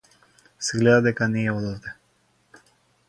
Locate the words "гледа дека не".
0.79-1.43